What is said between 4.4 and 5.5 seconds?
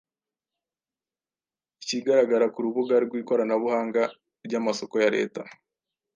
ry’amasoko ya Leta.”